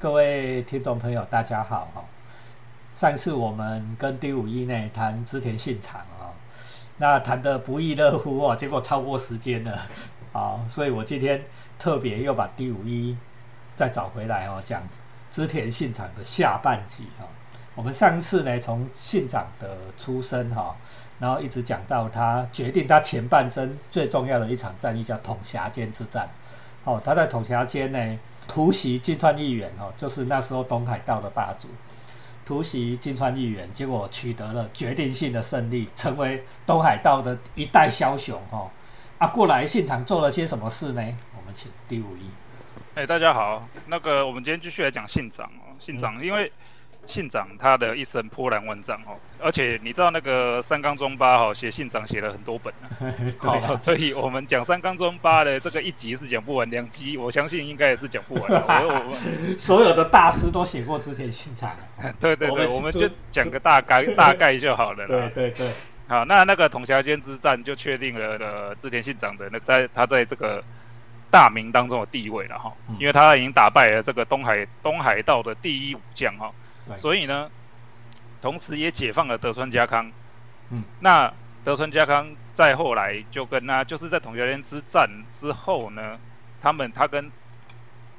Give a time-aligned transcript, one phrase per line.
[0.00, 2.02] 各位听众朋友，大家好哈。
[2.90, 6.32] 上次我们跟第五一呢谈织田信长啊，
[6.96, 9.78] 那谈的不亦乐乎哦，结果超过时间了
[10.32, 11.44] 啊，所以我今天
[11.78, 13.14] 特别又把第五一
[13.76, 14.82] 再找回来哦，讲
[15.30, 17.26] 织田信长的下半集哈。
[17.74, 20.74] 我们上次呢从信长的出生哈，
[21.18, 26.26] 然后一直讲到他决定他前半生最重要的一场战役叫统辖间之战。
[26.84, 28.18] 哦，他在统辖间呢
[28.50, 31.68] 突袭金川议员哦，就是那时候东海道的霸主。
[32.44, 38.42] 突袭金川议员，结果取得了决定性的胜利，成为东海道的一代枭雄。
[38.50, 38.68] 哦
[39.18, 41.02] 啊，过来现场做了些什么事呢？
[41.36, 42.22] 我们请第五一。
[42.96, 46.52] 哎，大家好，那个我们今天继续来讲信长哦，信长因为。
[47.10, 58.42] 信长他的一生波澜万丈哦，而且你知道那个三纲中八哈写信长写了很多本呢， 好，所以我们讲三纲中八的这个一集是讲不完，两集我相信应该也是讲不完。
[58.86, 61.70] 我所有的大师都写过织田信长，
[62.20, 65.06] 对对对，我们就讲个大概大概就好了。
[65.06, 65.68] 对对对，
[66.06, 70.62] 好，那那个统辖间之战就确定了的织田信长的那在他在这个
[71.30, 76.52] 大名当中的地位了哈，因为他已经打败了这个东海东海道的第一武将哈。
[76.96, 77.50] 所以呢，
[78.40, 80.10] 同时也解放了德川家康。
[80.70, 81.32] 嗯，那
[81.64, 86.18] 德川家康再后来就跟那就是在统辖间之战之后呢，
[86.60, 87.30] 他们他跟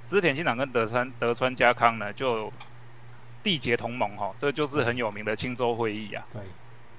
[0.06, 2.52] 织田信长跟德川德川家康呢就
[3.44, 6.26] 缔结同盟哈，这就是很有名的青州会议啊。
[6.32, 6.42] 对，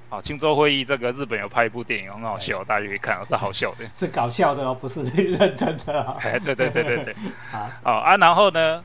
[0.08, 6.02] 好，青州会议这个日本有拍一部电影很好笑，大家可以看，是好笑的， 是搞笑的哦，不是认真的。
[6.20, 7.14] 哎，对对对对对，
[7.84, 8.82] 好啊，然后呢？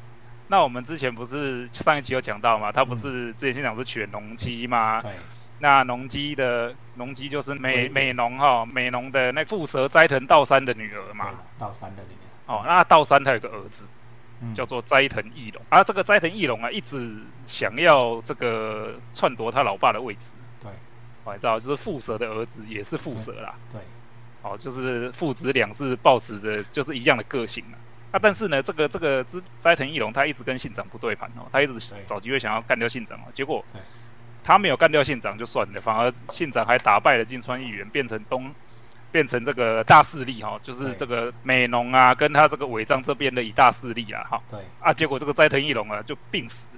[0.50, 2.72] 那我们之前不是上一集有讲到嘛？
[2.72, 5.02] 他不是之前现场不是娶了农姬吗？
[5.02, 5.12] 对。
[5.60, 11.32] 那农姬的农姬就是美美浓哈，美浓的那蝮蛇斋藤道三的女儿嘛。
[11.58, 12.54] 道三的女儿。
[12.54, 13.88] 哦，那道三他有个儿子，
[14.54, 15.62] 叫做斋藤义龙。
[15.70, 17.12] 啊，这个斋藤义龙啊，一直
[17.48, 20.34] 想要这个篡夺他老爸的位置。
[20.62, 20.72] 对。
[21.24, 23.56] 我知道，就是蝮蛇的儿子也是蝮蛇啦。
[23.74, 23.82] 对。
[24.44, 27.76] 哦，就是父子俩是抱持着就是一样的个性啊。
[28.18, 33.64] 啊，但是呢，这个这个之斋藤义龙他一直跟信长不对盘哦，他一直找机会想要干掉信长哦，结果
[34.44, 38.54] 他没有干掉信长就算了，反而信长还打败了金川议员，变成东
[39.12, 44.42] 变成这个大势力哈，就是这个美浓啊，跟他这个尾张这边的一大势力啊哈。
[44.50, 44.60] 对。
[44.80, 46.70] 啊，结果这个斋藤义龙啊就病死，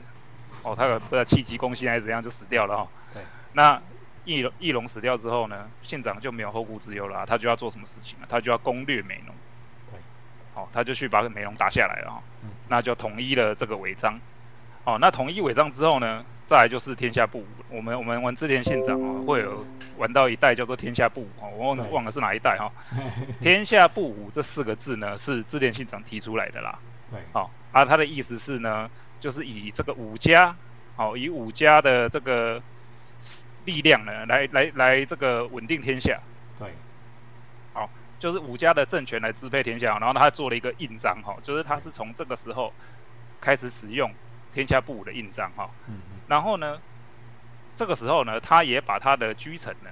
[0.64, 2.88] 哦，他不知道气急攻心还是怎样就死掉了哈。
[3.14, 3.24] 对。
[3.54, 3.82] 那
[4.26, 8.28] 义龙义龙死掉之后呢，县长就没有后顾之忧了，他就要做什么事情了？
[8.30, 9.34] 他就要攻略美浓。
[10.60, 12.24] 哦，他就去把美容打下来了哈，
[12.68, 14.20] 那就统一了这个违章。
[14.84, 17.46] 哦，那统一违章之后呢，再来就是天下不武。
[17.70, 19.66] 我们我们玩织田信长哦，会有
[19.98, 22.72] 玩到一代叫做天下不武哦，我忘忘了是哪一代哈。
[23.40, 26.80] 天下不武这四个字呢，是织田信长提出来的啦。
[27.12, 30.56] 对，好，啊，他的意思是呢，就是以这个武家，
[30.96, 32.62] 哦，以武家的这个
[33.66, 36.20] 力量呢，来来来这个稳定天下。
[38.20, 38.32] 对。
[38.32, 42.74] 就是武家的政权来支配天下，然后他做了一个印章哈，就是他是从这个时候
[43.40, 44.14] 开始使用
[44.54, 45.70] 天下布武的印章哈。
[46.28, 46.80] 然后呢，
[47.76, 49.90] 这个时候呢，他也把他的居城呢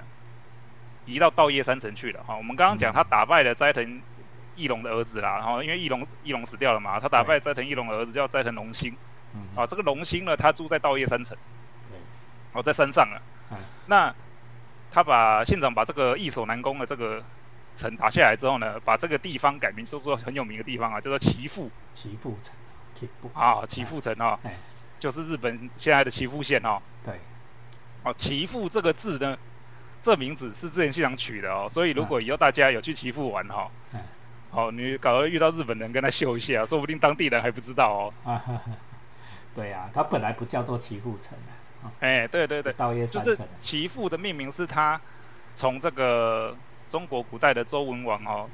[1.06, 2.36] 移到稻叶山城去了哈。
[2.36, 4.00] 我们刚刚讲他打败了斋藤
[4.56, 8.94] 义龙的儿子啦，然后因为义龙义龙死掉了嘛，他打败斋藤义龙的儿子叫斋藤龙兴。
[9.34, 9.40] 嗯。
[9.56, 11.34] 啊，这个龙兴呢，他住在稻叶山城。
[12.52, 13.22] 哦，在山上了。
[13.50, 13.56] 嗯。
[13.86, 14.14] 那
[14.90, 17.24] 他把县长把这个易守难攻的这个。
[17.78, 21.70] 城打下来之后呢，把这个地方改名，说说很有名的地方啊，叫做岐阜。
[21.92, 22.52] 岐阜城，
[22.92, 24.36] 岐阜啊，岐阜城啊，
[24.98, 26.82] 就是日本现在的岐阜县哦。
[27.04, 27.14] 对。
[28.02, 29.38] 哦，岐阜这个字呢，
[30.02, 33.70] 这名字是之前县长取的哦，所以如果以后大家有去岐阜玩哈，
[34.50, 38.12] 哦，你搞到遇到日本人跟他秀一下，说不定当地人还不知道哦。
[38.26, 38.42] 啊
[39.54, 41.38] 对呀，它本来不叫做岐阜城
[41.82, 41.92] 啊。
[42.00, 42.72] 哎，对对对，
[43.06, 45.00] 就是岐阜的命名是他
[45.54, 46.56] 从这个。
[46.88, 48.48] 中国古代的周文王哦，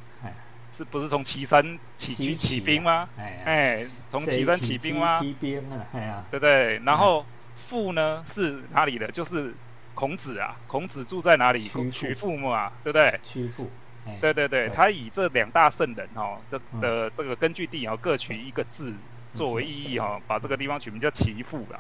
[0.77, 3.09] 是不是从岐山起起兵吗？
[3.17, 5.21] 哎，从岐山起兵吗？
[5.21, 6.79] 起兵啊，哎呀，对不对？
[6.85, 9.07] 然后父呢是哪里的？
[9.13, 9.55] 就是
[9.95, 11.63] 孔子啊，孔子住在哪里？
[11.63, 13.21] 曲阜嘛，对不对？
[13.23, 13.71] 曲阜，
[14.21, 18.93] 对对对，他以这两大圣人哦，这的这个根据地哦，各取一个字
[19.33, 21.79] 作为意义哈，把这个地方取名叫岐阜啦。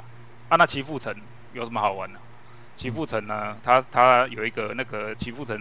[0.48, 1.12] 啊，那岐阜城
[1.52, 2.20] 有什么好玩的？
[2.76, 5.60] 岐阜城呢，它它有一个那个岐阜城。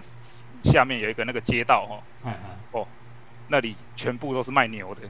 [0.63, 1.85] 下面有一个那个街道
[2.23, 2.31] 哈，
[2.71, 2.87] 哦，
[3.49, 5.01] 那里全部都是卖牛的，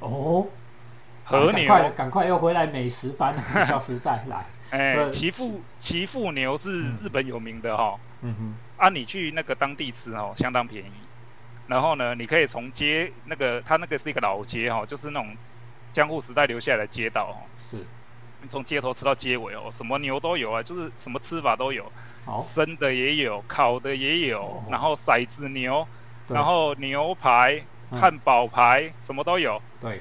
[0.00, 0.46] 哦，
[1.24, 4.46] 和牛，赶快又回来美食番， 比较实在来。
[4.70, 10.92] 哎，岐阜岐阜牛是日本有名的哈，嗯哼，啊，你去那个当地吃哦，相当便宜。
[11.68, 15.36] 然后呢，你可以从街那个，它那个是一个老街哈，就是那种
[15.92, 17.78] 江户时代留下来的街道哦，是，
[18.42, 21.90] 你从街头吃到街尾哦，什么牛都有啊，就是什么吃法都有，
[22.26, 25.86] 好，生的也有，烤的也有哦，然后骰子牛，
[26.28, 27.56] 然后牛排、
[27.90, 28.00] 嗯。
[28.00, 29.60] 汉堡排，什么都有。
[29.78, 30.00] 对，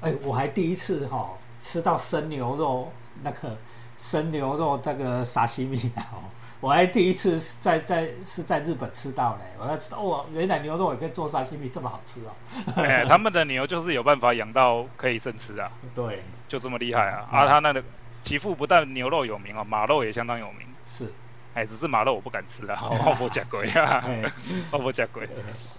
[0.00, 1.30] 哎，我还第一次哈、
[1.60, 2.92] 吃到生牛肉
[3.22, 3.56] 那个
[3.96, 6.18] 生牛肉那个沙西米啊哦，
[6.62, 12.30] 我还第一次是在在是在日本吃到嘞，我才知道哇，原来牛肉也可以做沙西米这么好吃哦。
[12.76, 17.26] 哎，他们的牛就是有办法养到可以生吃啊， 对，就这么厉害啊！
[17.32, 17.82] 嗯啊，他那个
[18.22, 20.68] 岐阜不但牛肉有名哦，马肉也相当有名。
[20.86, 21.12] 是，
[21.54, 24.22] 哎，只是马肉我不敢吃啊， 我不假鬼啊，哎，
[24.70, 25.28] 我不假鬼。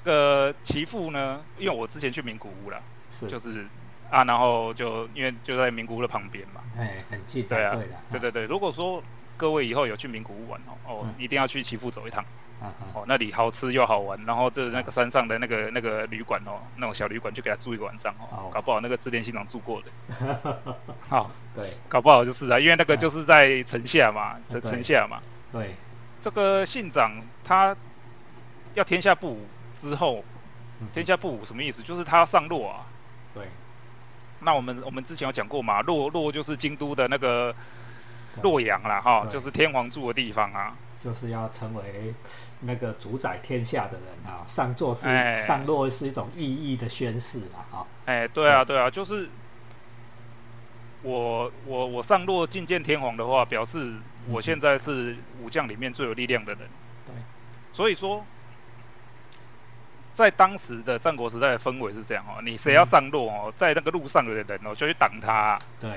[0.03, 2.77] 这个岐阜呢，因为我之前去名古屋了，
[3.09, 3.65] 是，就是
[4.09, 7.79] 啊，然后就因为就在名古屋的旁边嘛，哎，很近才对啊
[8.12, 8.45] 对对对。
[8.47, 9.01] 如果说
[9.38, 12.24] 各位以后有去名古屋玩哦，哦嗯，一定要去岐阜走一趟。
[12.94, 19.91] 哦，那里好吃又好玩，然后就是那个山上的那个那个旅馆哦，那种小旅馆就给他住一个晚上哦哦，搞不好那个织田信长住过的，
[21.01, 21.68] 好， 对。
[21.89, 25.19] 搞不好就是啊，因为那个就是在城下嘛，城城下嘛，
[25.51, 25.75] 对，
[26.21, 27.12] 这个信长
[27.44, 27.75] 他
[28.75, 29.45] 要天下不武
[29.75, 30.24] 之后，
[30.79, 31.81] 嗯天下不武什么意思？
[31.81, 32.86] 就是他要上洛啊。
[33.33, 33.45] 对，
[34.39, 37.57] 那我们我们之前有讲过嘛，洛洛就是京都的那个对
[38.41, 40.75] 洛阳啦，哈，就是天皇住的地方啊。
[41.00, 42.13] 就是要成为
[42.62, 49.27] 那个主宰天下的人啊，上座是、哎上落是一种意义的宣誓啊，哈、哎，对啊，对啊，就是
[51.01, 53.95] 我我我上落觐见天皇的话，表示
[54.30, 56.62] 我现在是武将里面最有力量的人。
[57.06, 57.13] 对，
[57.74, 58.25] 所以说，
[60.13, 65.91] 在当时的战国时代的氛围是这样哦，你谁要上洛哦，在那个路上的人哦，就去挡他，对，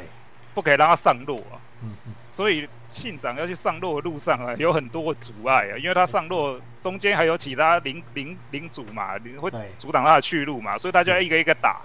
[0.57, 1.61] 不可以让他上路啊。
[1.83, 11.83] 嗯嗯，所以信长要去上路的路上啊，有很多阻碍啊，因为他上路中间还有其他领领领主嘛，会阻挡他的去路嘛，所以他就要一个一个打。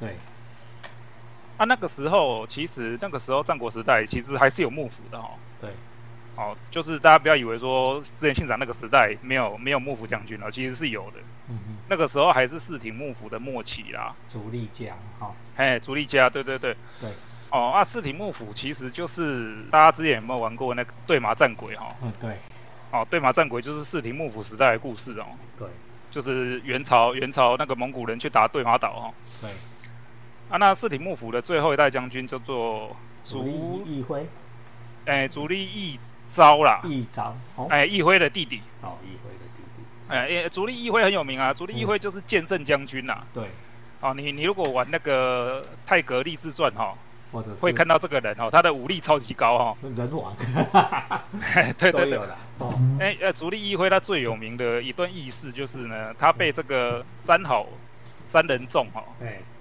[0.00, 0.16] 对，
[1.56, 5.30] 啊，那个时候其实那个时候战国时代其实还是有幕府的哦。
[5.60, 5.70] 对，
[6.34, 11.20] 哦，就是大家不要以为说之前信长那个时代没有没有幕府将军了，其实是有的。
[11.48, 14.16] 嗯嗯，那个时候还是四挺幕府的末期啦。
[14.28, 16.76] 主力家，哈、哎，足利家，对对对。
[17.00, 17.10] 对，
[17.50, 22.36] 哦，啊，四体幕府其实就是大家之前有没有玩过那个对马战鬼哈、嗯对，
[22.90, 25.24] 哦，对马战鬼就是四体幕府时代的故事哦，
[25.58, 25.66] 对，
[26.10, 29.50] 就是元朝元朝那个蒙古人去打对马岛哈、对，
[30.50, 34.26] 啊，那四体幕府的最后一代将军叫做足义辉，
[35.06, 43.44] 哎足利义昭啦，义昭，哦，哎义辉的弟弟，哦，义辉的弟弟，哎哎足利义辉很有名啊，足利义辉就是剑圣将军呐、对，
[44.00, 46.94] 哦，你你如果玩那个泰格励志传哈、
[47.30, 50.34] 或者是会看到这个人哦，他的武力超级高哦、人王，
[51.78, 57.66] 对对对都有，了，哦，哎呃，足利义辉他最有名的一段轶事就是呢，他被这个三好
[58.24, 59.04] 三人众哈、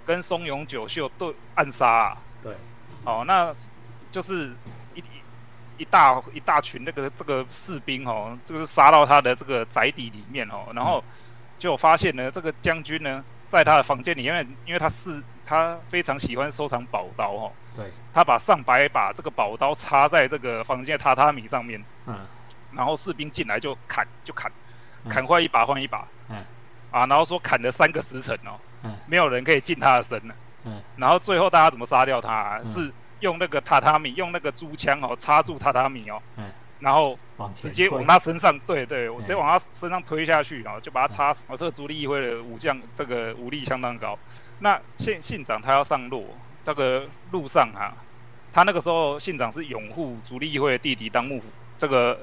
[0.06, 2.54] 跟松永久秀对暗杀啊，对，
[3.04, 3.54] 哦，那
[4.12, 4.52] 就是
[4.96, 11.04] 一一一大一大群那个这个士兵哦，这个是杀到他的这个宅邸里面哦，然后
[11.60, 22.20] 就发现呢，这个将军呢，在他的房间里面，因为他是他非常喜欢收藏宝刀哦，对，他把上百把这个宝刀插在这个房间的榻榻米上面，嗯。
[22.74, 24.52] 然后士兵进来就砍就砍，
[25.06, 25.10] 嗯。
[25.10, 26.44] 砍坏一把换一把，嗯。
[26.92, 28.94] 啊，然后说砍了三个时辰哦，嗯。
[29.08, 30.36] 没有人可以近他的身呢。
[30.66, 32.60] 嗯，然后最后大家怎么杀掉他、啊？
[32.60, 32.68] 嗯。
[32.68, 32.92] 是
[33.22, 36.52] 用那个榻榻米，用那个珠枪哦插住榻榻米哦，嗯。
[36.82, 37.18] 然后
[37.56, 39.22] 直接往他身上，对对，我嗯。
[39.22, 41.46] 直接往他身上推下去，然后就把他插死。
[41.48, 44.20] 哦，这个足利义辉的武将，这个武力相当高。
[44.60, 46.36] 那信信长他要上路，
[46.66, 47.94] 那个路上啊，
[48.52, 51.48] 他那个时候信长是拥护足利义会的弟弟当幕府，
[51.78, 52.20] 这个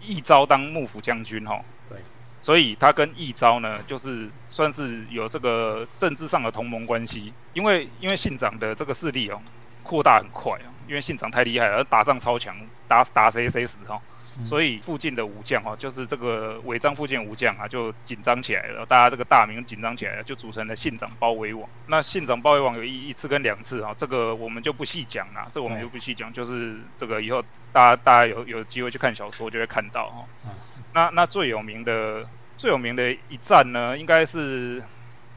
[0.00, 1.64] 义昭当幕府将军哈、哦。
[1.88, 1.98] 对。
[2.40, 9.40] 所以他跟义昭呢，就是算是有这个政治上的同盟关系，因为因为信长的这个势力哦
[9.82, 14.00] 扩大很快啊，因为信长太厉害了，打仗超强，打打谁谁死哈、嗯
[14.46, 21.68] 所以附近的武将哈，就是这个违章附近武将啊，就紧张起来了，大家这个大名紧张起来了，就组成了信长包围网。
[21.86, 27.42] 那信长包围网有一一次跟两次啊，这个我们就不细讲了，这个我们就不细讲，就是这个以后
[27.72, 30.24] 大家大家有有机会去看小说就会看到哈。
[30.46, 30.50] 嗯
[30.94, 32.26] 那那最有名的
[32.56, 34.82] 最有名的一战呢，应该是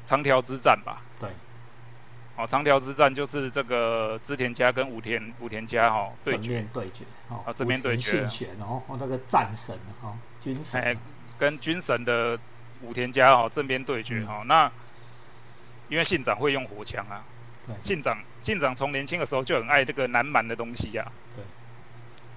[0.05, 1.01] 长条之战吧？
[2.35, 10.95] 对，哦，长条之战就是这个织田家跟武田武田家哈、对正决，面对决，哦，啊这边对决信玄哦，哦那个战神哦，军神哎，
[11.37, 12.37] 跟军神的
[12.81, 14.27] 武田家哦、正边对决嗯。
[14.27, 14.71] 哈、那
[15.89, 17.23] 因为信长会用火枪啊，
[17.67, 21.43] 对，信长信长从年轻的时候就很爱这个南蛮的东西啊，对，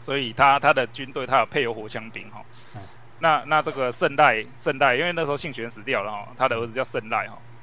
[0.01, 2.83] 所以他他的军队他有配有火枪兵哈、嗯。
[3.21, 7.54] 那那这个圣代圣代，因为那时候信玄死掉了哈、他的儿子叫圣代哈、嗯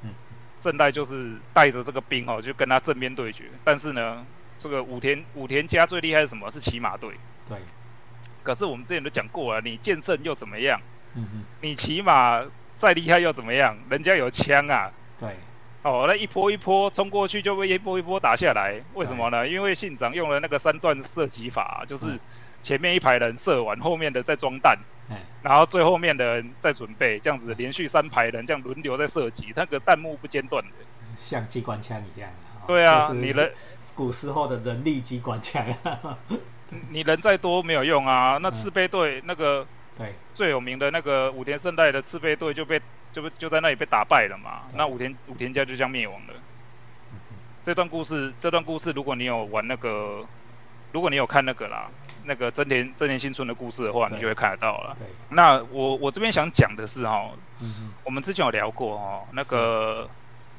[0.62, 3.44] 圣代就是带着这个兵哦，就跟他正面对决。
[3.64, 4.24] 但是呢，
[4.60, 6.48] 这个武田武田家最厉害是什么？
[6.50, 7.10] 是骑马队。
[7.48, 7.58] 对。
[8.44, 10.80] 可是我们之前都讲过了，你剑圣又怎么样？
[11.14, 11.44] 嗯嗯。
[11.62, 12.44] 你骑马
[12.76, 13.76] 再厉害又怎么样？
[13.90, 14.92] 人家有枪啊。
[15.18, 15.36] 对。
[15.82, 19.48] 哦，那一波一波冲过去就被一波一波打下来，为什么呢？
[19.48, 22.20] 因为信长用了那个三段射击法，就是
[22.60, 24.78] 前面一排人射完，后面的再装弹，
[25.42, 30.70] 然后最后面的人再准备，这样子连续三排人这样轮流在射击，那个弹幕不间断的，
[31.16, 32.30] 像机关枪一样。
[32.66, 33.52] 对啊，你人
[33.94, 35.66] 古时候的人力机关枪，
[36.90, 38.38] 你人再多没有用啊。
[38.40, 39.66] 那赤背队那个
[39.98, 42.80] 对最有名的那个武田胜代的赤背队就被。
[43.12, 44.62] 就不就在那里被打败了嘛？
[44.74, 46.34] 那武田武田家就这样灭亡了。
[47.62, 50.24] 这段故事，这段故事，如果你有玩那个，
[50.92, 51.90] 如果你有看那个啦，
[52.24, 54.96] 那个真田真田新村的故事的话，你就会看得到了。
[55.30, 57.30] 那我我这边想讲的是哈，
[58.04, 60.08] 我们之前有聊过哈，那个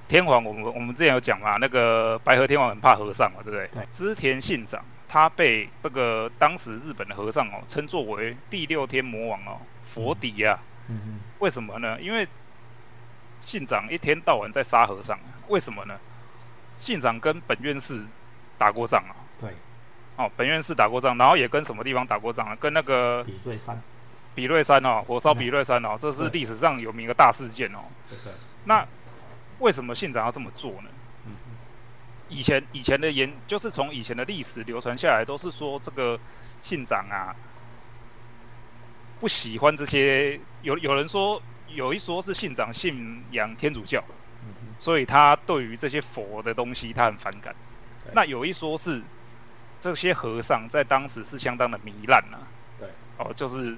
[0.07, 3.67] 天皇，我们我们之前有讲嘛，那个白河天皇很怕和尚嘛，对不对？
[3.73, 3.87] 对。
[3.91, 10.59] 织田信长他被这个当时日本的和尚哦称作为第六天魔王哦，佛底呀。
[10.89, 11.19] 嗯嗯。
[11.39, 11.99] 为什么呢？
[12.01, 12.27] 因为
[13.41, 15.95] 信长一天到晚在杀和尚，为什么呢？
[16.75, 18.05] 信长跟本院士
[18.57, 19.15] 打过仗啊。
[19.39, 19.51] 对。
[20.15, 22.55] 哦，本院士打过仗，然后也跟什么地方打过仗啊？
[22.55, 23.81] 跟那个比瑞山。
[24.35, 27.79] 比瑞山哦，火烧比瑞山哦，这是历史上有名的大事件哦。
[28.09, 28.33] 对对。
[28.65, 28.85] 那
[29.59, 30.89] 为什么信长要这么做呢？
[31.25, 31.31] 嗯
[32.29, 36.19] 以前以前的言，就是从以前的历史流传下来，都是说这个
[36.59, 37.35] 信长啊，
[39.19, 40.39] 不喜欢这些。
[40.61, 41.41] 有有人说。
[41.69, 44.03] 有一说是信长信仰天主教，
[44.77, 47.55] 所以他对于这些佛的东西他很反感。
[48.11, 49.01] 那有一说是
[49.83, 52.47] 这些和尚在当时是相当的糜烂啊。
[52.79, 52.87] 对，
[53.17, 53.75] 哦，就是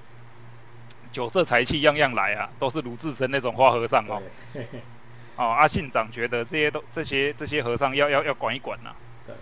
[1.12, 4.22] 酒色财气样样来啊，都是鲁智深那种花和尚哦。
[5.36, 8.94] 哦，阿信长觉得这些都这些这些和尚要要要管一管呐。
[9.26, 9.34] 对。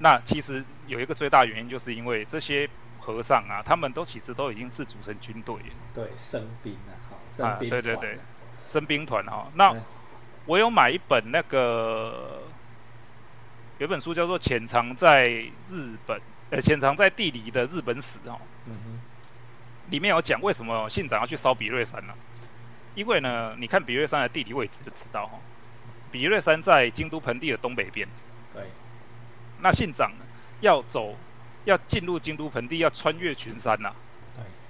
[0.00, 2.68] 那其实有一个最大原因，就是因为这些
[3.00, 5.56] 和尚啊，他们都其实都已经是组成军队。
[5.94, 6.92] 对，生兵啊。
[7.42, 8.18] 啊，对对对，
[8.66, 9.46] 生兵团哈。
[9.54, 9.74] 那
[10.44, 12.42] 我有买一本那个，
[13.78, 16.16] 有本书叫做《潜藏在日本》
[16.50, 18.40] 呃，潜藏在地理的日本史哦。
[19.90, 22.14] 里面有讲为什么信长要去烧比瑞山呢？
[22.94, 25.38] 因为呢，你看比瑞山的地理位置就知道哈。
[26.12, 28.06] 比瑞山在京都盆地的东北边。
[28.54, 28.62] 对。
[29.60, 30.12] 那信长
[30.60, 31.16] 要走，
[31.64, 33.92] 要进入京都盆地，要穿越群山呐。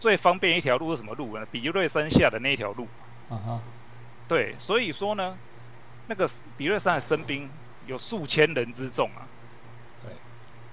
[0.00, 1.46] 最方便一条路是什么路呢？
[1.52, 2.88] 比瑞山下的那一条路。
[3.28, 3.61] 啊哈。
[4.26, 5.37] 对，所以说呢，
[6.06, 7.50] 那个比瑞山的生兵
[7.87, 9.26] 有数千人之众啊。
[10.03, 10.12] 对。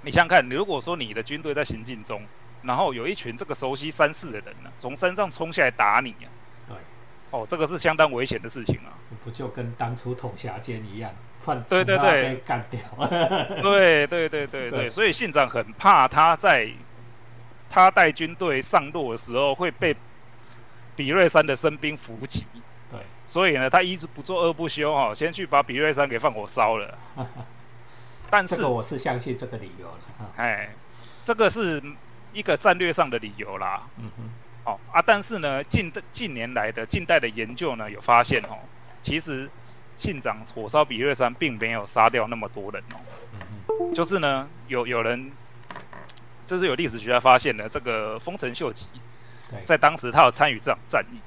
[0.02, 2.26] 你想想看，如果说你的军队在行进中，
[2.64, 6.28] 然后有一群这个熟悉山势的人呢，从山上冲下来打你啊。
[6.68, 6.78] 对。
[7.32, 8.98] 哦，这个是相当危险的事情啊。
[9.24, 11.12] 不就跟当初统辖间一样，
[11.46, 12.80] 换对对对被干掉。
[13.62, 16.72] 对对对对对，所以信长很怕他在。
[17.74, 19.96] 他带军队上路的时候会被
[20.94, 22.61] 比瑞山的生兵伏击，对，
[23.26, 26.98] 所以呢，他一直不做二不休哈，先去把比瑞山给放火烧了。
[28.30, 30.32] 但是这个我是相信这个理由了。
[30.38, 30.70] 哎，
[31.24, 31.82] 这个是
[32.34, 33.84] 一个战略上的理由啦。
[33.98, 34.24] 嗯哼。
[34.64, 38.60] 哦啊，但是呢，近近年来的近代的研究呢，有发现哦，
[39.02, 39.50] 其实
[39.98, 42.98] 信长火烧比瑞山并没有杀掉那么多人哦。
[43.34, 43.94] 嗯哼。
[43.94, 45.32] 就是呢，有有人。
[46.48, 48.86] 这是有历史学家发现的，这个丰臣秀吉，
[49.64, 51.18] 在当时他有参与这场战役，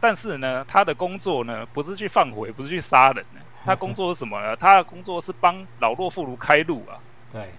[0.00, 4.56] 但是呢，他的工作呢不是去放火，也不是去杀人呢， 他工作是什么呢？
[4.56, 6.98] 他的工作是帮老弱妇孺开路啊。
[7.32, 7.50] 对，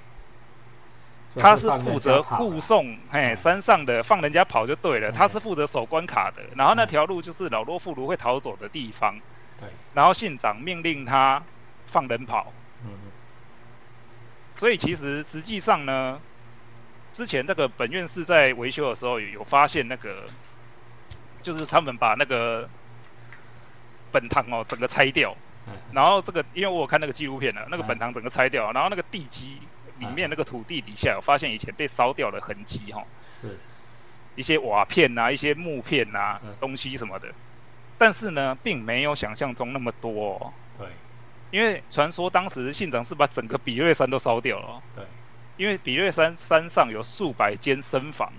[1.36, 9.20] 他是负责护送，嘿，山上的放人家跑就对了，他是负责守关卡的，然后那条路就是老弱妇孺会逃走的地方。
[9.60, 11.44] 对，然后信长命令他
[11.86, 12.52] 放人跑。
[12.84, 12.90] 嗯，
[14.56, 16.20] 所以其实实际上呢。
[17.14, 20.26] 之前那个本院士在维修的时候，有发现那个，
[21.48, 22.68] 就是他们把那个
[24.12, 25.34] 本堂哦整个拆掉，
[25.94, 29.62] 然后这个因为我有看那个纪录片了，那个本堂整个拆掉，然后那个地基
[29.98, 33.06] 里面那个土地底下，有发现以前被烧掉的痕迹哈，
[33.42, 33.58] 是，
[34.36, 37.30] 一些瓦片呐，一些木片呐，东西什么的，
[37.98, 40.88] 但是呢，并没有想象中那么多，对，
[41.51, 45.06] 因为传说当时信长是把整个比瑞山都烧掉了，对。
[45.56, 48.32] 因为比瑞山山上有数百间僧房，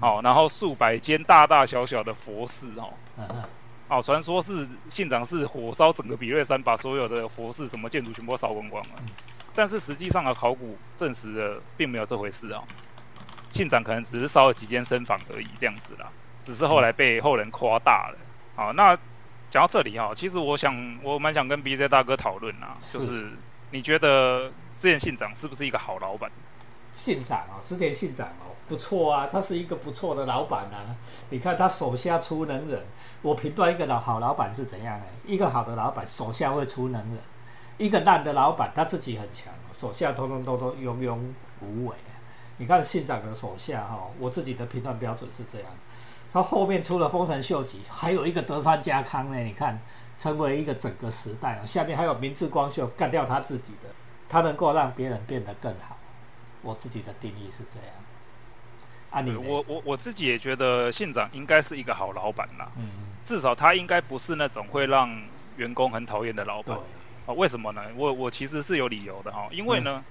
[0.00, 2.94] 哦，然后数百间大大小小的佛寺哦，
[3.88, 8.90] 哦，传说是信长是火烧整个比瑞山，把所有的佛寺什么建筑全部烧光光了。
[9.54, 12.62] 但是实际上的考古证实了，并没有这回事啊。
[13.50, 16.08] 信长可能只是烧了几间僧房而已，这样子啦，
[16.42, 18.18] 只是后来被后人夸大了。
[18.56, 18.96] 好，那
[19.48, 23.30] 讲到这里哈，其实我想我蛮想跟 BJ 大哥讨论啊，就是
[23.70, 26.28] 你觉得这件信长是不是一个好老板？
[26.94, 30.94] 信长哦，织田信长哦，不错啊，他是一个不错的老板啊。
[31.30, 32.80] 你看他手下出能人，
[33.20, 35.06] 我评断一个老好老板是怎样的？
[35.26, 37.18] 一个好的老板手下会出能人，
[37.78, 41.18] 一个烂的老板他自己很强，手下通通都都庸庸
[41.60, 41.96] 无为。
[42.58, 45.68] 你看信长的手下哈，我自己的评断标准是这样。
[46.32, 49.38] 他后面出了丰臣秀吉，还有一个德川家康呢。
[49.38, 49.80] 你看，
[50.16, 53.88] 成为一个整个时代下面还有明智光秀干掉他自己的，
[54.28, 55.93] 他能够让别人变得更好。
[56.64, 57.88] 我自己的定义是这样。
[59.10, 62.68] 啊，你我我我自己也觉得县长应该是一个好老板啦。
[62.76, 62.90] 嗯
[63.22, 65.08] 至少他应该不是那种会让
[65.56, 66.76] 员工很讨厌的老板。
[67.26, 67.82] 啊，为什么呢？
[67.96, 69.48] 我我其实是有理由的哈。
[69.50, 70.04] 因为呢，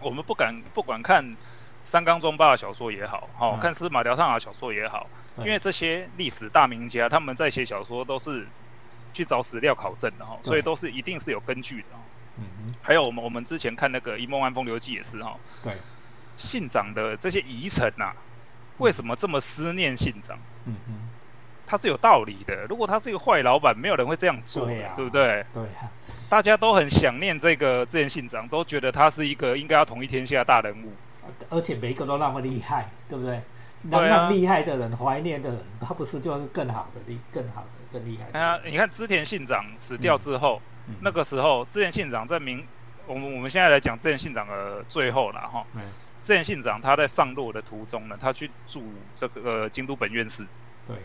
[0.00, 1.36] 我们不敢不管看
[1.84, 5.06] 三冈中八的小说也好，哈，看司马辽太郎的小说也好，
[5.38, 8.44] 因为这些历史大名家他们在写小说都是
[9.12, 11.88] 去找史料考证的哈，所以都是一定是有根据的。
[12.38, 12.44] 嗯
[12.82, 15.36] 还有我们我们之前看那个《一梦安风流记》也是哈。
[15.62, 15.74] 对。
[16.36, 18.12] 信长的这些遗臣呐，
[18.78, 20.38] 为什么这么思念信长？
[20.64, 20.94] 嗯哼。
[21.66, 22.66] 他是有道理的。
[22.68, 25.44] 如果他是一个坏老板，没有人会这样做，对不对？
[25.54, 25.90] 对呀。
[26.28, 30.92] 大家都很想念这个之前信长，都觉得他是一个应该要统一天下的大人物。
[31.50, 33.40] 而且每一个都那么厉害，对不对？
[33.84, 38.38] 能让厉害的人怀念的人，他不是就是更好的厉、更好的、更厉害？
[38.38, 40.60] 啊，你看织田信长死掉之后。
[41.00, 42.66] 那个时候，之前信长在明，
[43.06, 45.64] 我们我们现在来讲之前信长的最后了哈。
[46.22, 50.46] 之前信长他在上路的途中呢，他去住这个京都本院寺。
[50.86, 50.96] 对。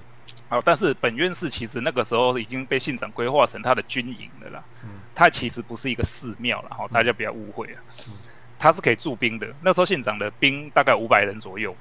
[0.50, 4.64] 好，但是本院寺其实那个时候已经被信长规划成他的军营的啦。
[4.84, 4.90] 嗯。
[5.16, 7.82] 它其实不是一个寺庙了哈，大家不要误会啊。
[8.08, 8.14] 嗯。
[8.60, 11.76] 它是可以驻兵的，那时候信长的兵大概五百人左右。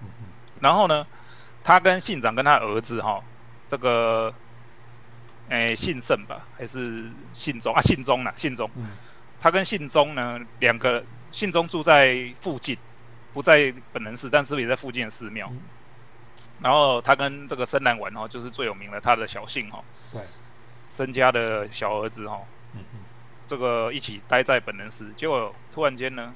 [0.00, 0.08] 嗯
[0.60, 1.06] 然后呢，
[1.64, 3.22] 他跟信长跟他儿子哈，
[3.66, 4.34] 这个。
[5.48, 7.80] 哎，信胜吧，还是信宗啊？
[7.80, 8.32] 信中呢？
[8.36, 8.70] 信宗，
[9.40, 12.78] 他跟信宗呢，两个信宗住在附近，
[13.32, 15.52] 不在本能寺，但是也在附近的寺庙。
[16.60, 20.22] 然后他跟这个深蓝丸哦，就是最有名的他的小姓哦，对，
[20.90, 23.00] 申家的小儿子哦，嗯嗯，
[23.48, 26.32] 这个一起待在本能寺，结果突然间呢，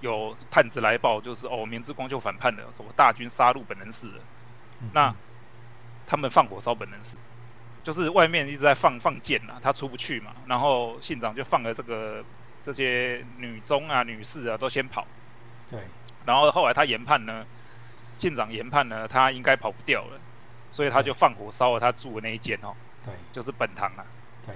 [0.00, 4.22] 有探子来报，就是哦，明智光秀反叛了，什么大军杀入本能寺了，
[4.92, 5.14] 那
[6.06, 7.16] 他们放火烧本能寺。
[7.88, 12.22] 就是外面一直在放放箭啊，他出不去嘛，然后信长就放了这个
[12.60, 15.06] 这些女中啊、女士啊都先跑，
[15.70, 15.80] 对，
[16.26, 17.46] 然后后来他研判呢，
[18.18, 20.20] 信长研判呢，他应该跑不掉了，
[20.70, 24.04] 所以他就放火烧了他住的那一间哦，对，就是本堂啊，
[24.44, 24.54] 对，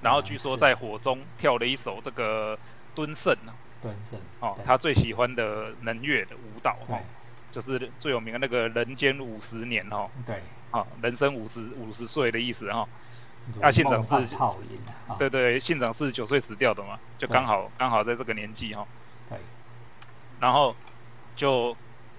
[0.00, 2.58] 然后据说在火中跳了一首这个
[2.92, 6.98] 敦盛啊，敦盛哦，他最喜欢的能乐的舞蹈哦，
[7.52, 10.42] 就是最有名的那个人间五十年哦，对。
[10.72, 12.88] 啊，人生五十五十岁的意思哈。
[13.60, 14.14] 那县长是，
[15.18, 18.86] 对对，县长四十九岁死掉的嘛，就刚好刚好在这个年纪哈。
[19.28, 19.38] 对。
[20.40, 20.74] 然后
[21.36, 21.76] 就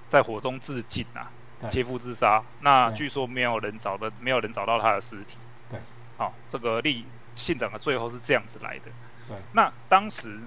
[0.10, 1.28] 在火中自尽呐，
[1.70, 2.44] 切腹自杀。
[2.62, 5.38] 那据说没有人找的，没有人找到他的尸体。
[5.70, 5.80] 对。
[6.18, 8.92] 好，这个立县长的最后是这样子来的。
[9.28, 9.38] 对。
[9.54, 10.42] 那当时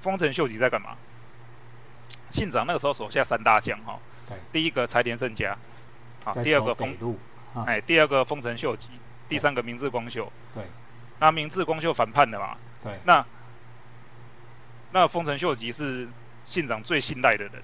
[0.00, 0.96] 丰臣秀吉在干嘛？
[2.30, 3.98] 县长那个时候手下三大将哈。
[4.28, 4.36] 对。
[4.52, 5.58] 第一个柴田胜家，
[6.24, 6.96] 好，第二个丰。
[7.66, 8.88] 哎，第二个丰臣秀吉，
[9.28, 10.30] 第三个明治光秀。
[10.54, 10.62] 对。
[11.18, 12.56] 那明治光秀反叛了嘛？
[12.82, 12.92] 对。
[13.04, 13.24] 那
[14.92, 16.08] 那丰臣秀吉是
[16.44, 17.62] 信长最信赖的人。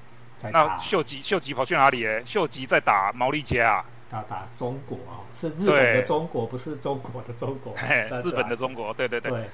[0.53, 2.07] 那秀吉秀吉跑去哪里？
[2.07, 3.85] 哎，秀吉在打毛利家啊。
[4.11, 7.75] 打打中国啊，是日本的中国，不是中国的中国。
[8.23, 9.49] 日本的中国，对对对。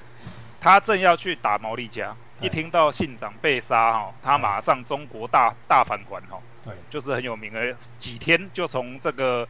[0.59, 6.39] 他正要去打毛利家，一听到信长被杀哈，他马上中国大大反还哈。
[6.63, 6.73] 对。
[6.89, 9.47] 就是很有名的，几天就从这个。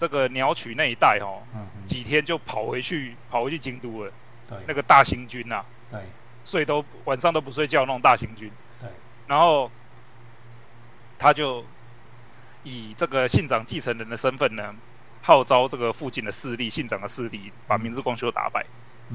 [0.00, 1.42] 这个鸟取那一带哦，
[1.86, 4.10] 几天就跑回去，跑回去京都了。
[4.48, 6.00] 对，那个大行军呐，对，
[6.42, 8.50] 睡都晚上都不睡觉那种大行军。
[8.80, 8.88] 对，
[9.26, 9.70] 然后
[11.18, 11.66] 他就
[12.62, 14.74] 以这个信长继承人的身份呢，
[15.20, 18.64] 号召这个附近的势力，信长的势力，把明治光秀打败，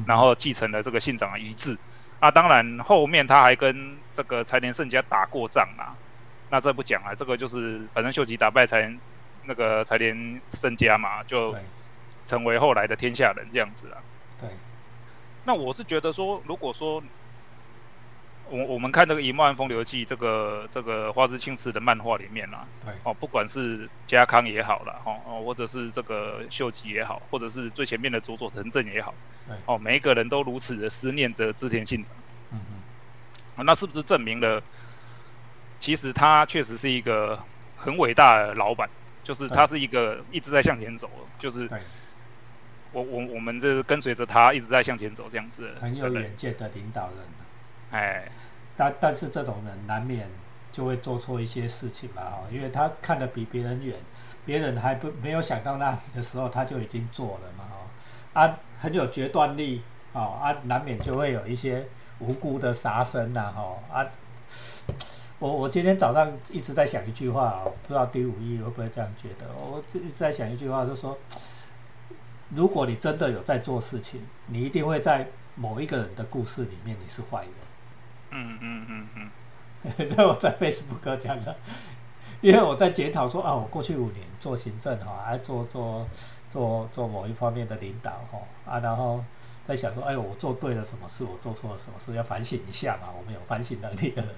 [0.06, 1.76] 然后继承了这个信长的遗志。
[2.20, 5.98] 啊，当然后面他还跟这个柴田胜家打过仗啊，
[6.52, 8.96] 那这不讲了，这个就是反正秀吉打败柴。
[9.48, 11.56] 那个柴田身家嘛，就
[12.26, 13.98] 成为后来的天下人这样子啊。
[14.40, 14.50] 对。
[15.46, 17.04] 那我是觉得说，如果说
[18.50, 29.14] 我我们看这个《一漫风流记》这个这个花之青瓷的漫画里面啊，对哦，不管是家康也好了，哦哦，或者是这个秀吉也好，或者是最前面的佐佐成正也好，
[29.48, 32.16] 对哦，每一个人都如此的思念着织田信长。
[32.52, 33.66] 嗯嗯。
[33.66, 34.62] 那是不是证明了，
[35.80, 37.40] 其实他确实是一个
[37.76, 38.90] 很伟大的老板？
[39.26, 41.10] 就是他是一个一直在向前走，
[41.40, 41.68] 就是
[42.92, 47.18] 我我我们这跟随着他一直在向前走，这样子很有远见的领导人。
[47.90, 48.30] 哎，
[48.78, 50.30] 但但是这种人难免
[50.72, 53.98] 就会做错一些事情嘛，哈，因为他看得比别人远，
[54.46, 57.66] 别人还不没有想到那里的时候，他就已经做了嘛，
[58.34, 59.82] 哈，啊，很有决断力，
[60.14, 61.88] 哦，啊，难免就会有一些
[62.20, 64.06] 无辜的杀生呐，哈，啊。
[65.46, 69.46] 我我今天早上一直在想一句话啊，不知道第五义会不会这样觉得？
[69.56, 71.16] 我一直在想一句话，就说：
[72.50, 77.52] 如果你真的有在做事情，你一定会在某一个人的故事里面你是坏人。
[78.32, 79.32] 嗯嗯嗯嗯。
[80.10, 81.56] 这我在 Facebook 讲的，
[82.42, 86.08] 因为我在检讨说啊，我过去五年做行政哈，还做做
[86.50, 89.24] 做做某一方面的领导哈啊，然后
[89.64, 91.24] 在想说，哎呦，我做对了什么事？
[91.24, 92.16] 我做错了什么事？
[92.16, 93.10] 要反省一下嘛。
[93.16, 94.32] 我们有反省能力的人。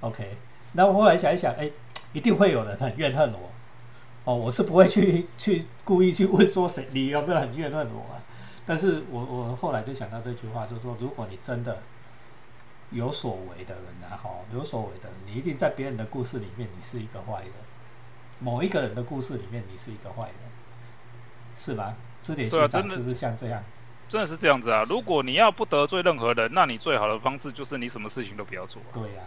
[0.00, 0.36] OK，
[0.72, 1.70] 那我后来想一想，哎，
[2.12, 3.50] 一定会有人很怨恨我，
[4.24, 8.22] 哦，我是不会去 去故意去问说谁你有没有很怨恨我啊？
[8.64, 11.82] 但是我我后来就想到这句话，就是说，如果你真的
[12.90, 17.52] 有所为的人啊，哈，有所为的，你一定在别人的故事里面你是一个坏人，
[18.38, 20.34] 某一个人的故事里面你是一个坏人，
[21.56, 21.94] 是吧？
[22.22, 23.62] 这点欣赏是不是像这样？
[24.08, 24.84] 真的是这样子啊！
[24.88, 28.82] 如果你要不得罪任何人，那你最好的方式就是你什么事情都不要做。
[28.92, 29.22] 对呀。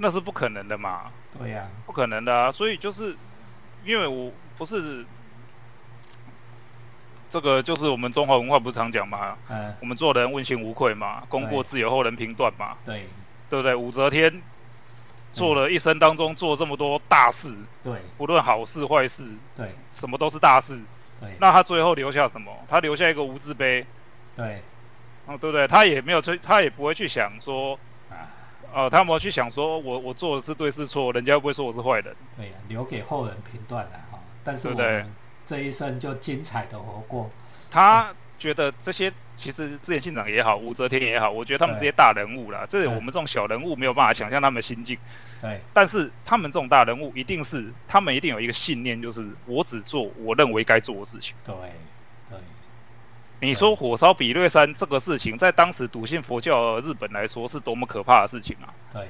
[0.00, 1.10] 那是不可能的嘛？
[1.38, 2.52] 对呀，不可能的啊！
[2.52, 3.16] 所以就是，
[3.84, 5.04] 因为我不是
[7.28, 9.36] 这个，就是我们中华文化不是常讲嘛？
[9.48, 12.76] 嗯，我们做人问心无愧嘛，功过自有后人评断嘛。
[12.84, 13.08] 对，
[13.50, 13.74] 对不对？
[13.74, 14.40] 武则天
[15.32, 19.24] 做了一生当中做这么多大事，对，不论好事坏事，
[19.56, 20.80] 对，什么都是大事。
[21.20, 22.56] 对，那他最后留下什么？
[22.68, 23.84] 他留下一个无字碑。
[24.36, 24.62] 对，
[25.26, 25.66] 嗯，对不对？
[25.66, 27.76] 他也没有去，他也不会去想说。
[28.72, 32.14] 哦，他们去想说，我我做的是对是错，人家不会说我是坏人。
[32.36, 34.18] 对呀，留给后人评断了哈。
[34.44, 35.10] 但是我们
[35.46, 37.28] 这一生就精彩的活过。
[37.70, 44.98] 他觉得这些其实之前县长也好，武则天也好，我觉得他们这些大人物啦，这我们这种小人物没有办法想象他们的心境。
[45.40, 45.60] 对。
[45.72, 51.34] 但是他们这种大人物，一定是他们一定有一个信念，就是我只做我认为该做的事情。
[51.44, 51.54] 对。
[53.40, 58.74] 你说火烧比略山这个事情，在当时笃信佛教日本来说，是多么可怕的事情啊！
[58.92, 59.06] 对，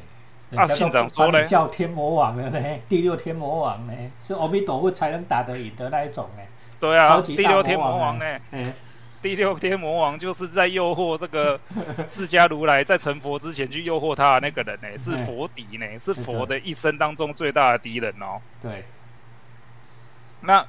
[0.50, 6.42] 那信长说呢，叫天魔王了呢，第六天魔王呢，是阿弥陀佛才能打得赢的那一种呢。
[6.78, 8.38] 对啊，第六天魔王呢，
[9.22, 11.58] 第六天魔王就是在诱惑这个
[12.06, 18.40] 释迦如来在成佛之前去诱惑他的那个人呢，是佛敌呢，是佛的一生当中最大的敌人哦。
[18.60, 18.84] 对。
[20.42, 20.66] 那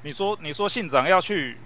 [0.00, 1.58] 你说，你说信长要去？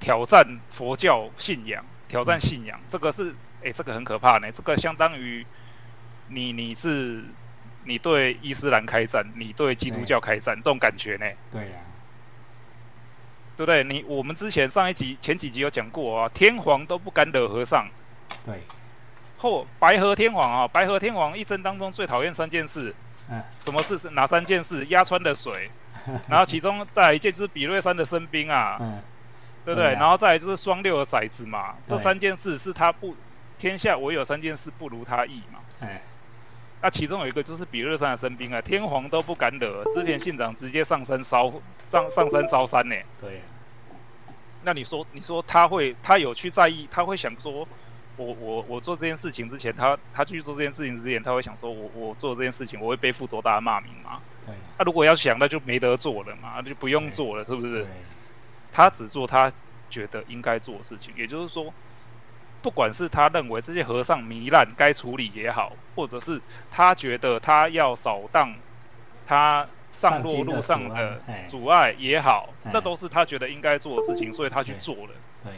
[0.00, 4.50] 挑战佛教信仰，挑战信仰，这个是，哎，这个很可怕呢。
[4.50, 5.46] 这个相当于
[6.28, 7.22] 你，你是
[7.84, 11.26] 你对伊斯兰开战，你对基督教开战，这种感觉呢？
[11.52, 11.78] 对呀，
[13.56, 13.84] 对不对？
[13.84, 17.86] 你我们之前上一集、前几集有讲过啊，天皇都不敢惹和尚。
[18.46, 18.62] 对。
[19.36, 22.94] 后白河天皇啊，白河天皇一生当中最讨厌三件事。
[23.28, 23.42] 嗯。
[23.58, 23.98] 什么事？
[23.98, 24.86] 是哪三件事？
[24.86, 25.70] 压川的水，
[26.28, 28.78] 然后其中再一件就是比瑞山的生兵啊。
[28.80, 29.02] 嗯。
[29.64, 29.92] 对不对？
[29.94, 33.14] 然后再来就是双六的骰子嘛，这三件事是他不
[33.58, 35.60] 天下唯有三件事不如他意嘛。
[35.80, 36.00] 哎，
[36.82, 42.96] 那其中有一个就是比勒山的生兵啊，天皇都不敢惹，之前信长直接上山烧上上山烧山呢。
[43.20, 43.42] 对。
[44.62, 46.86] 那你说，你说他会他有去在意？
[46.90, 47.66] 他会想说，
[48.16, 54.20] 我我我做这件事情之前，他他去做这件事情之前，他会想说我我做这件事情，我会背负多大的骂名吗？
[54.44, 54.54] 对。
[54.76, 57.86] 他如果要想，那就没得做了嘛，那就不用做了，是不是？
[58.72, 59.52] 他只做他
[59.88, 61.72] 觉得应该做的事情，也就是说，
[62.62, 68.54] 不管是他认为这些和尚糜烂该处理也好，或者是他觉得他要扫荡
[69.26, 75.12] 他上路路上的阻碍也好，那都是他觉得应该做的事情，所以他去做了。
[75.42, 75.52] 对。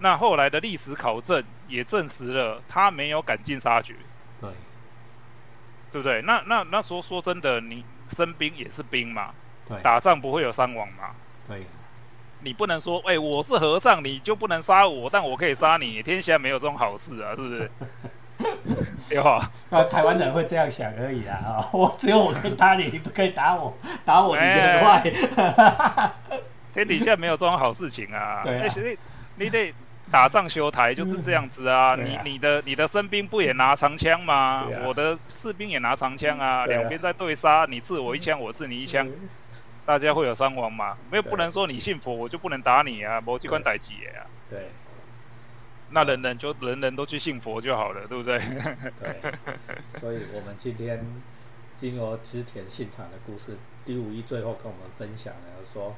[0.00, 3.94] 那后来的历史考证也证实了他没有赶尽杀绝。
[4.40, 4.50] 对。
[5.92, 6.22] 对不对？
[6.22, 9.32] 那那那说说真的，你生兵也是兵嘛？
[9.68, 9.80] 对。
[9.80, 11.14] 打仗不会有伤亡嘛？
[11.46, 11.64] 对。
[12.42, 16.02] 你不能说，哎，我是和尚，你就不能杀我，但我可以杀你。
[16.02, 17.70] 天下没有这种好事啊，是不是？
[19.14, 19.48] 有啊，
[19.88, 21.64] 台湾人会这样想而已啊。
[21.72, 23.72] 我只有我可以打你，你不可以打我，
[24.04, 26.12] 打我你就很坏。
[26.74, 28.40] 天底下没有这种好事情啊。
[28.42, 28.74] 对啊。
[29.36, 29.72] 你得
[30.10, 31.94] 打仗修台就是这样子啊。
[31.94, 34.66] 你你的你的身兵不也拿长枪吗？
[34.84, 36.66] 我的士兵也拿长枪啊。
[36.66, 39.06] 两边在对杀，你刺我一枪，我刺你一枪。
[39.84, 40.96] 大家会有伤亡嘛？
[41.10, 44.26] 没有，不能说你信佛我就不能打你啊，某机关逮起啊。
[44.48, 44.68] 对。
[45.90, 48.38] 那人人就人人都去信佛就好了，对不对？
[48.98, 49.20] 对。
[50.00, 51.04] 所以我们今天
[51.76, 55.40] 经由织田信长的故事，第五一最后跟我们分享了
[55.70, 55.94] 说，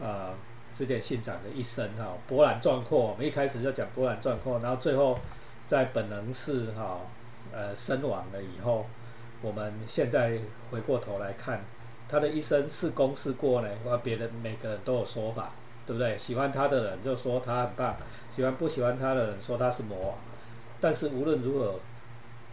[0.00, 0.34] 呃，
[0.74, 2.98] 织田信长的一生哈，波澜壮阔。
[2.98, 5.16] 我们一开始就讲波澜壮阔，然后最后
[5.66, 7.02] 在本能寺哈
[7.52, 8.86] 呃身亡了以后，
[9.40, 11.64] 我们现在回过头来看
[12.12, 13.68] 他的一生是功是过呢？
[13.86, 15.52] 哇，别人每个人都有说法，
[15.86, 16.18] 对不对？
[16.18, 17.96] 喜欢他的人就说他很棒，
[18.28, 20.18] 喜欢不喜欢他的人说他是魔。
[20.78, 21.80] 但是无论如何，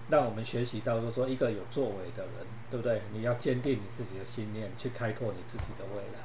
[0.09, 3.01] 让我们学习到，就是说一个有作为的人，对不对？
[3.11, 6.23] 你要坚定你自己的信念，去开拓你自己的未来。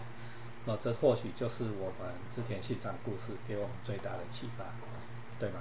[0.66, 4.64] 那这或许就是我们织田信长故事给我们最大的启发，
[5.38, 5.56] 对吗？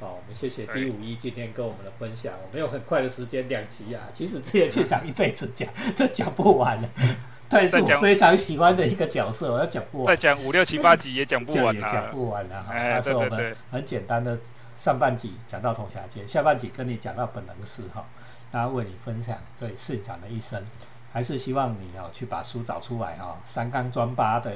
[0.00, 2.32] 好，我们谢谢 D 五一今天跟我们的分享。
[2.42, 6.88] 我们有很快的时间两集啊， 其实织田信长一辈子讲， 这讲不完了。
[7.50, 10.06] 但是我非常喜欢的一个角色，我要讲不完。
[10.06, 12.72] 再讲五六七八集也讲不完了，讲不完了哈。
[12.72, 14.38] 哎，是我们很简单的
[14.76, 18.06] 上半集讲到铜霞界，下半集跟你讲到本能寺哈，
[18.52, 20.64] 那为你分享这信长的一生。
[21.12, 24.54] 还是希望你哦去把书找出来哈，三纲专八的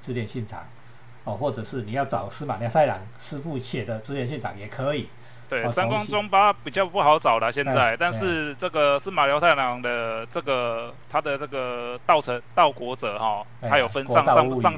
[0.00, 0.66] 字典信长
[1.24, 5.08] 哦，或者是你要找司马辽太郎师傅写的资源现场也可以。
[5.54, 14.74] 对，三光中八比较不好找了，现在，但是这个是马辽太郎的这个他的这个道成道国者哈，他有分上上上，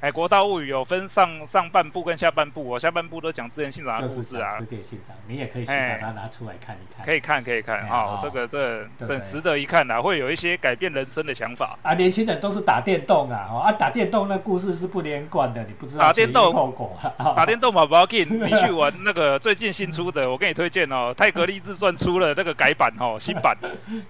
[0.00, 11.78] 哎，国道物语有分上上半部跟下半部，我下半部都讲自然信长的故事啊，字典信长，你也可以去把它拿出来看一看，可以看可以看哈，这个这这值得一看的，会有一些改变人生的想法。
[11.82, 16.98] 啊，年轻人都是打电动啊，啊，打电动那故事是不连贯的，你不知道打电动后果，
[17.36, 23.58] 打电动嘛不要紧， 你去玩那个最近新出的，我给你推荐哦，《泰格利自传》出了那个改版哦， 新版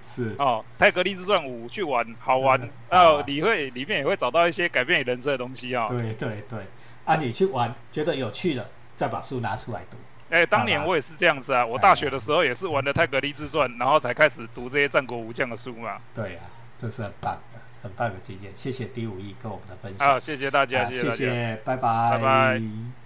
[0.03, 5.87] 是哦，《泰格利自传五》去玩好玩哦，你会里面也会找到一些改变你人生的东西哦。
[5.89, 6.59] 对对对，
[7.07, 9.97] 啊，你去玩觉得有趣了，再把书拿出来读。
[10.29, 15.97] 哎，当年我也是这样子啊，我大学的时候也是玩的《泰格利自传》，然后才开始读这些战国武将的书嘛。
[16.15, 16.45] 对啊，
[16.79, 18.53] 这是很棒的，很棒的经验。
[18.55, 20.07] 谢谢第五亿跟我们的分享。
[20.07, 23.00] 好，谢谢大家，谢谢，谢拜拜，拜拜。